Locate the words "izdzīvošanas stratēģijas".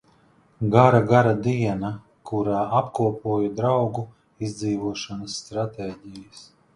4.49-6.43